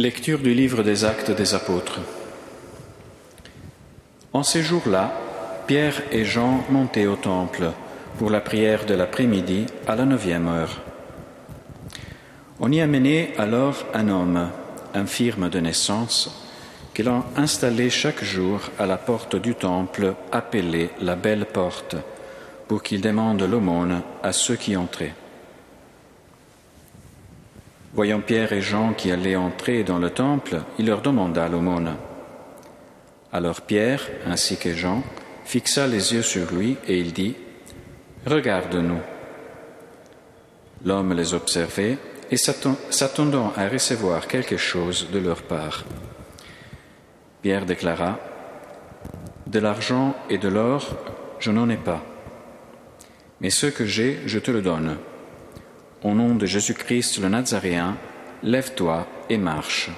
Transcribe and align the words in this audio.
Lecture 0.00 0.38
du 0.38 0.54
livre 0.54 0.82
des 0.82 1.04
actes 1.04 1.30
des 1.30 1.52
apôtres. 1.52 2.00
En 4.32 4.42
ces 4.42 4.62
jours-là, 4.62 5.12
Pierre 5.66 6.00
et 6.10 6.24
Jean 6.24 6.64
montaient 6.70 7.06
au 7.06 7.16
temple 7.16 7.70
pour 8.16 8.30
la 8.30 8.40
prière 8.40 8.86
de 8.86 8.94
l'après-midi 8.94 9.66
à 9.86 9.96
la 9.96 10.06
neuvième 10.06 10.48
heure. 10.48 10.80
On 12.60 12.72
y 12.72 12.80
amenait 12.80 13.34
alors 13.36 13.84
un 13.92 14.08
homme, 14.08 14.48
infirme 14.94 15.50
de 15.50 15.60
naissance, 15.60 16.48
qu'il 16.94 17.06
a 17.06 17.22
installé 17.36 17.90
chaque 17.90 18.24
jour 18.24 18.58
à 18.78 18.86
la 18.86 18.96
porte 18.96 19.36
du 19.36 19.54
temple 19.54 20.14
appelée 20.32 20.88
la 21.02 21.14
Belle 21.14 21.44
Porte, 21.44 21.96
pour 22.68 22.82
qu'il 22.82 23.02
demande 23.02 23.42
l'aumône 23.42 24.00
à 24.22 24.32
ceux 24.32 24.56
qui 24.56 24.78
entraient. 24.78 25.12
Voyant 27.92 28.20
Pierre 28.20 28.52
et 28.52 28.60
Jean 28.60 28.92
qui 28.92 29.10
allaient 29.10 29.36
entrer 29.36 29.82
dans 29.82 29.98
le 29.98 30.10
temple, 30.10 30.60
il 30.78 30.86
leur 30.86 31.02
demanda 31.02 31.48
l'aumône. 31.48 31.96
Alors 33.32 33.62
Pierre, 33.62 34.08
ainsi 34.26 34.56
que 34.56 34.72
Jean, 34.72 35.02
fixa 35.44 35.86
les 35.86 36.14
yeux 36.14 36.22
sur 36.22 36.52
lui 36.52 36.76
et 36.86 36.98
il 36.98 37.12
dit, 37.12 37.36
Regarde-nous. 38.26 39.00
L'homme 40.84 41.14
les 41.14 41.34
observait 41.34 41.98
et 42.30 42.36
s'attendant 42.36 43.52
à 43.56 43.68
recevoir 43.68 44.28
quelque 44.28 44.56
chose 44.56 45.08
de 45.12 45.18
leur 45.18 45.42
part. 45.42 45.84
Pierre 47.42 47.66
déclara, 47.66 48.18
De 49.46 49.58
l'argent 49.58 50.14
et 50.28 50.38
de 50.38 50.48
l'or, 50.48 50.96
je 51.40 51.50
n'en 51.50 51.68
ai 51.68 51.76
pas, 51.76 52.04
mais 53.40 53.50
ce 53.50 53.66
que 53.66 53.84
j'ai, 53.84 54.20
je 54.26 54.38
te 54.38 54.50
le 54.50 54.62
donne. 54.62 54.96
Au 56.02 56.14
nom 56.14 56.34
de 56.34 56.46
Jésus-Christ 56.46 57.20
le 57.20 57.28
Nazaréen, 57.28 57.94
lève-toi 58.42 59.06
et 59.28 59.36
marche. 59.36 59.90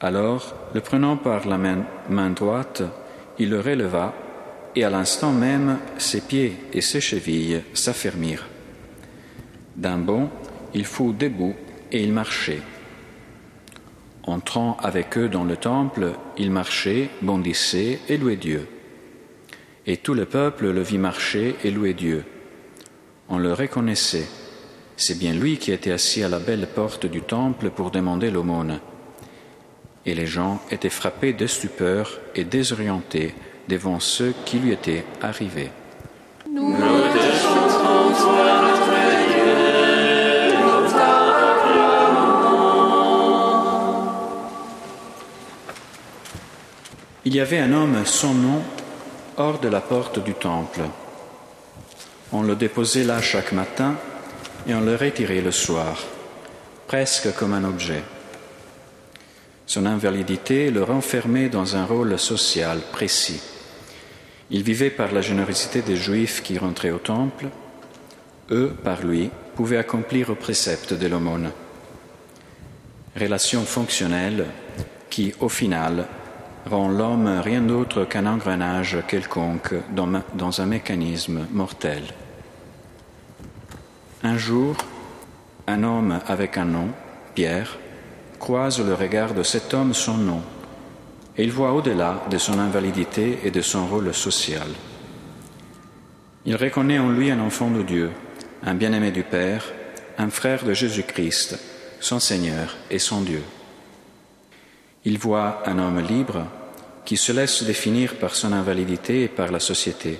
Alors, 0.00 0.54
le 0.72 0.80
prenant 0.80 1.16
par 1.16 1.48
la 1.48 1.58
main, 1.58 2.30
droite, 2.30 2.84
il 3.40 3.50
le 3.50 3.58
releva, 3.58 4.14
et 4.76 4.84
à 4.84 4.90
l'instant 4.90 5.32
même 5.32 5.78
ses 5.98 6.20
pieds 6.20 6.56
et 6.72 6.80
ses 6.80 7.00
chevilles 7.00 7.62
s'affermirent. 7.74 8.46
D'un 9.74 9.98
bond, 9.98 10.30
il 10.74 10.84
fut 10.84 11.12
debout 11.12 11.56
et 11.90 12.04
il 12.04 12.12
marchait. 12.12 12.62
Entrant 14.22 14.76
avec 14.80 15.18
eux 15.18 15.28
dans 15.28 15.44
le 15.44 15.56
temple, 15.56 16.12
il 16.38 16.52
marchait, 16.52 17.08
bondissait 17.20 17.98
et 18.08 18.16
louait 18.16 18.36
Dieu. 18.36 18.68
Et 19.86 19.96
tout 19.96 20.14
le 20.14 20.24
peuple 20.24 20.70
le 20.70 20.82
vit 20.82 20.98
marcher 20.98 21.56
et 21.64 21.72
louer 21.72 21.94
Dieu 21.94 22.24
on 23.28 23.38
le 23.38 23.52
reconnaissait. 23.52 24.28
C'est 24.96 25.18
bien 25.18 25.34
lui 25.34 25.58
qui 25.58 25.72
était 25.72 25.92
assis 25.92 26.22
à 26.22 26.28
la 26.28 26.38
belle 26.38 26.66
porte 26.66 27.06
du 27.06 27.22
temple 27.22 27.70
pour 27.70 27.90
demander 27.90 28.30
l'aumône. 28.30 28.80
Et 30.04 30.14
les 30.14 30.26
gens 30.26 30.60
étaient 30.70 30.88
frappés 30.88 31.32
de 31.32 31.46
stupeur 31.46 32.18
et 32.34 32.44
désorientés 32.44 33.34
devant 33.68 34.00
ceux 34.00 34.32
qui 34.44 34.58
lui 34.58 34.72
étaient 34.72 35.04
arrivés. 35.20 35.70
Il 47.24 47.34
y 47.34 47.40
avait 47.40 47.58
un 47.58 47.72
homme 47.72 48.04
sans 48.04 48.34
nom 48.34 48.62
hors 49.36 49.58
de 49.58 49.68
la 49.68 49.80
porte 49.80 50.22
du 50.22 50.32
temple. 50.32 50.82
On 52.32 52.42
le 52.42 52.56
déposait 52.56 53.04
là 53.04 53.22
chaque 53.22 53.52
matin 53.52 53.94
et 54.66 54.74
on 54.74 54.80
le 54.80 54.96
retirait 54.96 55.40
le 55.40 55.52
soir, 55.52 56.02
presque 56.88 57.32
comme 57.34 57.54
un 57.54 57.64
objet. 57.64 58.02
Son 59.66 59.86
invalidité 59.86 60.70
le 60.70 60.82
renfermait 60.82 61.48
dans 61.48 61.76
un 61.76 61.84
rôle 61.84 62.18
social 62.18 62.80
précis. 62.92 63.40
Il 64.50 64.62
vivait 64.62 64.90
par 64.90 65.12
la 65.12 65.22
générosité 65.22 65.82
des 65.82 65.96
Juifs 65.96 66.42
qui 66.42 66.58
rentraient 66.58 66.92
au 66.92 66.98
temple. 66.98 67.46
Eux, 68.50 68.72
par 68.84 69.02
lui, 69.02 69.30
pouvaient 69.56 69.76
accomplir 69.76 70.28
le 70.28 70.36
précepte 70.36 70.94
de 70.94 71.06
l'aumône. 71.08 71.50
Relation 73.18 73.64
fonctionnelle 73.64 74.46
qui, 75.10 75.32
au 75.40 75.48
final, 75.48 76.06
rend 76.68 76.88
l'homme 76.88 77.40
rien 77.42 77.60
d'autre 77.60 78.04
qu'un 78.04 78.26
engrenage 78.26 78.98
quelconque 79.06 79.74
dans, 79.94 80.60
un 80.60 80.66
mécanisme 80.66 81.46
mortel. 81.52 82.02
Un 84.22 84.36
jour, 84.36 84.76
un 85.66 85.82
homme 85.84 86.20
avec 86.26 86.58
un 86.58 86.64
nom, 86.64 86.88
Pierre, 87.34 87.78
croise 88.40 88.84
le 88.84 88.94
regard 88.94 89.34
de 89.34 89.42
cet 89.42 89.74
homme 89.74 89.94
sans 89.94 90.16
nom, 90.16 90.42
et 91.36 91.44
il 91.44 91.52
voit 91.52 91.72
au-delà 91.72 92.24
de 92.30 92.38
son 92.38 92.58
invalidité 92.58 93.38
et 93.44 93.50
de 93.50 93.60
son 93.60 93.86
rôle 93.86 94.12
social. 94.12 94.66
Il 96.44 96.56
reconnaît 96.56 96.98
en 96.98 97.10
lui 97.10 97.30
un 97.30 97.40
enfant 97.40 97.70
de 97.70 97.82
Dieu, 97.82 98.10
un 98.64 98.74
bien-aimé 98.74 99.10
du 99.10 99.22
Père, 99.22 99.64
un 100.18 100.30
frère 100.30 100.64
de 100.64 100.72
Jésus-Christ, 100.72 101.58
son 102.00 102.18
Seigneur 102.18 102.76
et 102.90 102.98
son 102.98 103.20
Dieu. 103.20 103.42
Il 105.06 105.18
voit 105.18 105.62
un 105.66 105.78
homme 105.78 106.00
libre 106.00 106.46
qui 107.04 107.16
se 107.16 107.30
laisse 107.30 107.62
définir 107.62 108.16
par 108.16 108.34
son 108.34 108.52
invalidité 108.52 109.22
et 109.22 109.28
par 109.28 109.52
la 109.52 109.60
société, 109.60 110.18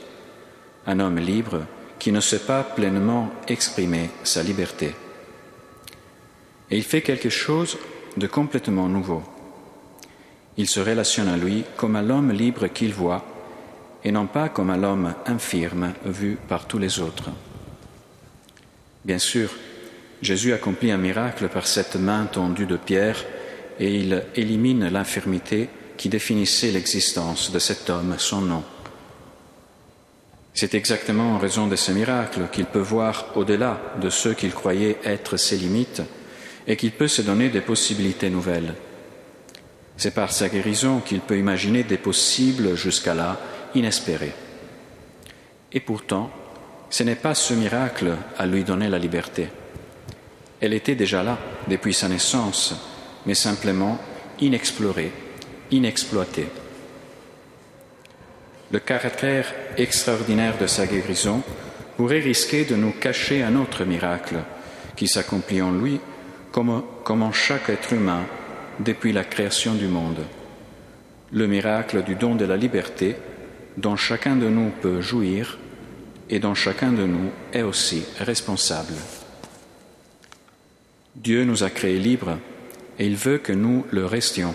un 0.86 1.00
homme 1.00 1.18
libre 1.18 1.62
qui 1.98 2.12
ne 2.12 2.20
sait 2.20 2.46
pas 2.46 2.62
pleinement 2.62 3.32
exprimer 3.48 4.10
sa 4.22 4.44
liberté. 4.44 4.94
Et 6.70 6.76
il 6.76 6.84
fait 6.84 7.02
quelque 7.02 7.30
chose 7.30 7.76
de 8.16 8.28
complètement 8.28 8.88
nouveau. 8.88 9.24
Il 10.56 10.68
se 10.68 10.78
relationne 10.78 11.28
à 11.28 11.36
lui 11.36 11.64
comme 11.76 11.96
à 11.96 12.02
l'homme 12.02 12.30
libre 12.30 12.68
qu'il 12.68 12.94
voit 12.94 13.24
et 14.04 14.12
non 14.12 14.26
pas 14.26 14.48
comme 14.48 14.70
à 14.70 14.76
l'homme 14.76 15.14
infirme 15.26 15.94
vu 16.04 16.38
par 16.48 16.68
tous 16.68 16.78
les 16.78 17.00
autres. 17.00 17.30
Bien 19.04 19.18
sûr, 19.18 19.50
Jésus 20.22 20.52
accomplit 20.52 20.92
un 20.92 20.96
miracle 20.96 21.48
par 21.48 21.66
cette 21.66 21.96
main 21.96 22.26
tendue 22.26 22.66
de 22.66 22.76
Pierre 22.76 23.24
et 23.78 23.94
il 23.94 24.24
élimine 24.34 24.88
l'infirmité 24.88 25.68
qui 25.96 26.08
définissait 26.08 26.70
l'existence 26.70 27.50
de 27.52 27.58
cet 27.58 27.90
homme, 27.90 28.16
son 28.18 28.40
nom. 28.40 28.62
C'est 30.54 30.74
exactement 30.74 31.34
en 31.34 31.38
raison 31.38 31.66
de 31.66 31.76
ce 31.76 31.92
miracle 31.92 32.48
qu'il 32.50 32.64
peut 32.64 32.78
voir 32.78 33.26
au-delà 33.34 33.78
de 34.00 34.08
ceux 34.08 34.32
qu'il 34.32 34.52
croyait 34.52 34.98
être 35.04 35.36
ses 35.36 35.56
limites 35.56 36.02
et 36.66 36.76
qu'il 36.76 36.92
peut 36.92 37.08
se 37.08 37.22
donner 37.22 37.50
des 37.50 37.60
possibilités 37.60 38.30
nouvelles. 38.30 38.74
C'est 39.98 40.14
par 40.14 40.32
sa 40.32 40.48
guérison 40.48 41.00
qu'il 41.00 41.20
peut 41.20 41.38
imaginer 41.38 41.82
des 41.82 41.98
possibles 41.98 42.74
jusqu'à 42.74 43.14
là 43.14 43.38
inespérés. 43.74 44.32
Et 45.72 45.80
pourtant, 45.80 46.30
ce 46.88 47.02
n'est 47.02 47.16
pas 47.16 47.34
ce 47.34 47.52
miracle 47.52 48.16
à 48.38 48.46
lui 48.46 48.64
donner 48.64 48.88
la 48.88 48.98
liberté. 48.98 49.48
Elle 50.60 50.72
était 50.72 50.94
déjà 50.94 51.22
là 51.22 51.38
depuis 51.68 51.92
sa 51.92 52.08
naissance, 52.08 52.74
mais 53.26 53.34
simplement 53.34 53.98
inexplorée 54.40 55.12
inexploité. 55.70 56.46
Le 58.70 58.78
caractère 58.78 59.52
extraordinaire 59.76 60.58
de 60.58 60.66
sa 60.66 60.86
guérison 60.86 61.42
pourrait 61.96 62.20
risquer 62.20 62.64
de 62.64 62.76
nous 62.76 62.92
cacher 62.92 63.42
un 63.42 63.56
autre 63.56 63.84
miracle 63.84 64.36
qui 64.96 65.08
s'accomplit 65.08 65.62
en 65.62 65.72
lui 65.72 66.00
comme 66.52 67.22
en 67.22 67.32
chaque 67.32 67.68
être 67.68 67.92
humain 67.92 68.24
depuis 68.80 69.12
la 69.12 69.24
création 69.24 69.74
du 69.74 69.88
monde. 69.88 70.20
Le 71.32 71.46
miracle 71.46 72.02
du 72.02 72.14
don 72.14 72.34
de 72.34 72.44
la 72.44 72.56
liberté 72.56 73.16
dont 73.76 73.96
chacun 73.96 74.36
de 74.36 74.48
nous 74.48 74.70
peut 74.80 75.00
jouir 75.00 75.58
et 76.30 76.38
dont 76.38 76.54
chacun 76.54 76.92
de 76.92 77.04
nous 77.04 77.30
est 77.52 77.62
aussi 77.62 78.04
responsable. 78.18 78.94
Dieu 81.14 81.44
nous 81.44 81.62
a 81.62 81.70
créés 81.70 81.98
libres 81.98 82.38
et 82.98 83.06
il 83.06 83.16
veut 83.16 83.38
que 83.38 83.52
nous 83.52 83.84
le 83.90 84.06
restions. 84.06 84.54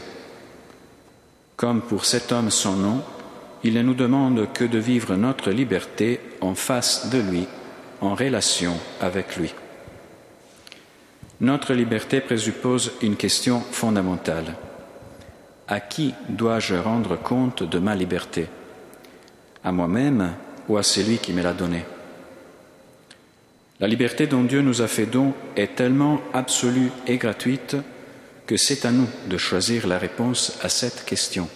Comme 1.56 1.82
pour 1.82 2.06
cet 2.06 2.32
homme 2.32 2.50
sans 2.50 2.76
nom, 2.76 3.04
il 3.64 3.76
ne 3.76 3.82
nous 3.84 3.94
demande 3.94 4.52
que 4.54 4.64
de 4.64 4.80
vivre 4.80 5.16
notre 5.16 5.52
liberté 5.52 6.20
en 6.42 6.56
face 6.56 7.10
de 7.10 7.20
lui, 7.20 7.48
en 8.02 8.16
relation 8.16 8.74
avec 9.00 9.36
lui. 9.36 9.54
Notre 11.40 11.74
liberté 11.74 12.22
présuppose 12.22 12.94
une 13.02 13.16
question 13.16 13.62
fondamentale. 13.62 14.56
À 15.68 15.80
qui 15.80 16.14
dois-je 16.30 16.76
rendre 16.76 17.18
compte 17.18 17.64
de 17.64 17.80
ma 17.80 17.96
liberté? 17.96 18.48
À 19.64 19.72
moi-même 19.72 20.34
ou 20.68 20.78
à 20.78 20.84
celui 20.84 21.18
qui 21.18 21.34
me 21.34 21.42
l'a 21.42 21.54
donnée? 21.54 21.86
La 23.80 23.88
liberté 23.88 24.28
dont 24.28 24.44
Dieu 24.44 24.62
nous 24.62 24.82
a 24.82 24.88
fait 24.88 25.08
don 25.08 25.34
est 25.56 25.76
tellement 25.76 26.22
absolue 26.34 26.92
et 27.08 27.18
gratuite 27.18 27.76
que 28.51 28.57
c'est 28.57 28.83
à 28.83 28.92
nous 28.92 29.07
de 29.27 29.38
choisir 29.38 29.88
la 29.88 29.98
réponse 29.98 30.57
à 30.62 30.68
cette 30.68 31.06
question. 31.06 31.48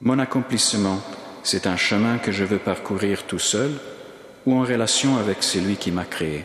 Mon 0.00 0.18
accomplissement, 0.18 1.00
c'est 1.44 1.68
un 1.68 1.76
chemin 1.76 2.18
que 2.18 2.32
je 2.32 2.42
veux 2.42 2.58
parcourir 2.58 3.22
tout 3.22 3.38
seul 3.38 3.70
ou 4.46 4.56
en 4.56 4.64
relation 4.64 5.18
avec 5.18 5.44
celui 5.44 5.76
qui 5.76 5.92
m'a 5.92 6.04
créé. 6.04 6.44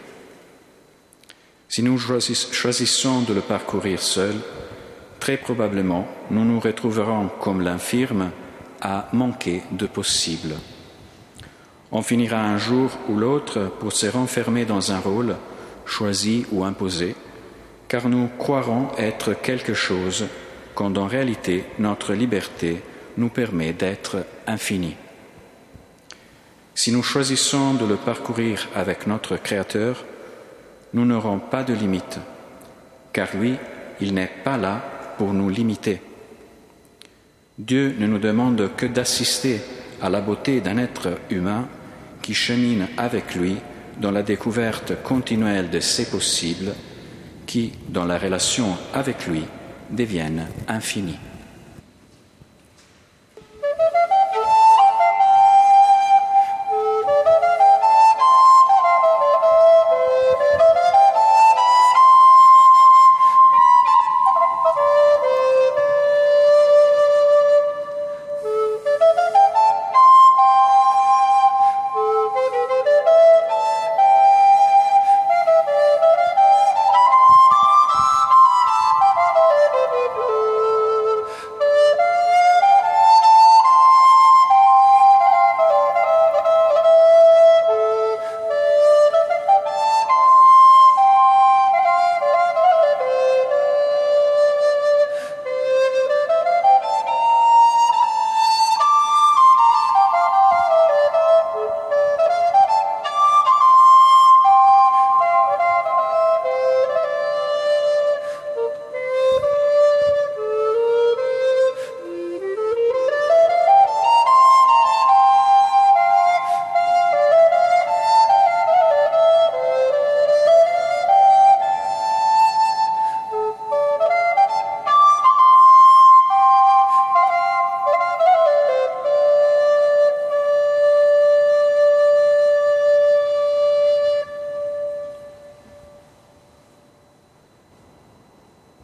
Si 1.67 1.81
nous 1.81 1.97
choisissons 1.97 3.21
de 3.21 3.33
le 3.33 3.41
parcourir 3.41 3.99
seul, 3.99 4.35
très 5.19 5.37
probablement 5.37 6.07
nous 6.29 6.45
nous 6.45 6.59
retrouverons 6.59 7.31
comme 7.41 7.61
l'infirme 7.61 8.29
à 8.79 9.09
manquer 9.11 9.63
de 9.71 9.87
possible. 9.87 10.53
On 11.91 12.03
finira 12.03 12.41
un 12.41 12.59
jour 12.59 12.91
ou 13.09 13.15
l'autre 13.15 13.71
pour 13.79 13.91
se 13.91 14.05
renfermer 14.05 14.65
dans 14.65 14.91
un 14.91 14.99
rôle 14.99 15.35
choisi 15.87 16.45
ou 16.51 16.63
imposé, 16.63 17.15
car 17.87 18.09
nous 18.09 18.29
croirons 18.37 18.89
être 18.97 19.33
quelque 19.33 19.73
chose 19.73 20.27
quand 20.75 20.97
en 20.97 21.07
réalité 21.07 21.63
notre 21.79 22.13
liberté 22.13 22.81
nous 23.17 23.29
permet 23.29 23.73
d'être 23.73 24.25
infini. 24.45 24.95
Si 26.75 26.91
nous 26.91 27.01
choisissons 27.01 27.73
de 27.73 27.85
le 27.85 27.95
parcourir 27.95 28.67
avec 28.75 29.07
notre 29.07 29.37
Créateur, 29.37 30.05
nous 30.93 31.05
n'aurons 31.05 31.39
pas 31.39 31.63
de 31.63 31.73
limite, 31.73 32.19
car 33.11 33.35
lui, 33.35 33.55
il 33.99 34.13
n'est 34.13 34.31
pas 34.43 34.57
là 34.57 34.83
pour 35.17 35.33
nous 35.33 35.49
limiter. 35.49 36.01
Dieu 37.57 37.95
ne 37.97 38.05
nous 38.05 38.19
demande 38.19 38.69
que 38.77 38.85
d'assister 38.85 39.59
à 39.99 40.09
la 40.09 40.21
beauté 40.21 40.61
d'un 40.61 40.77
être 40.77 41.17
humain 41.31 41.67
qui 42.21 42.35
chemine 42.35 42.87
avec 42.97 43.33
lui 43.33 43.57
dans 43.99 44.11
la 44.11 44.21
découverte 44.21 45.01
continuelle 45.01 45.71
de 45.71 45.79
ses 45.79 46.05
possibles 46.05 46.73
qui, 47.47 47.71
dans 47.89 48.05
la 48.05 48.19
relation 48.19 48.77
avec 48.93 49.25
lui, 49.25 49.43
deviennent 49.89 50.45
infinis. 50.67 51.17